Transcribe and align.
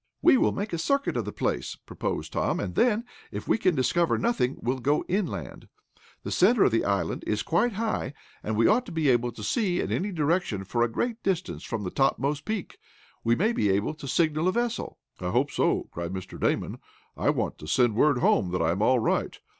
"We 0.23 0.35
will 0.35 0.51
make 0.51 0.73
a 0.73 0.79
circuit 0.79 1.15
of 1.15 1.25
the 1.25 1.31
place," 1.31 1.75
proposed 1.75 2.33
Tom, 2.33 2.59
"and 2.59 2.73
then, 2.73 3.05
if 3.31 3.47
we 3.47 3.59
can 3.59 3.75
discover 3.75 4.17
nothing, 4.17 4.57
we'll 4.59 4.79
go 4.79 5.05
inland. 5.07 5.67
The 6.23 6.31
centre 6.31 6.63
of 6.63 6.71
the 6.71 6.83
island 6.83 7.23
is 7.27 7.43
quite 7.43 7.73
high, 7.73 8.15
and 8.41 8.55
we 8.55 8.65
ought 8.65 8.87
to 8.87 8.91
be 8.91 9.09
able 9.09 9.31
to 9.31 9.43
see 9.43 9.79
in 9.79 9.91
any 9.91 10.11
direction 10.11 10.63
for 10.63 10.81
a 10.81 10.87
great 10.89 11.21
distance 11.21 11.63
from 11.63 11.83
the 11.83 11.91
topmost 11.91 12.45
peak. 12.45 12.79
We 13.23 13.35
may 13.35 13.51
be 13.53 13.69
able 13.69 13.93
to 13.93 14.07
signal 14.07 14.47
a 14.47 14.51
vessel." 14.53 14.97
"I 15.19 15.29
hope 15.29 15.51
so!" 15.51 15.87
cried 15.91 16.13
Mr. 16.13 16.39
Damon. 16.39 16.79
"I 17.15 17.29
want 17.29 17.59
to 17.59 17.67
send 17.67 17.93
word 17.93 18.17
home 18.17 18.49
that 18.53 18.61
I 18.63 18.71
am 18.71 18.81
all 18.81 18.97
right. 18.97 19.37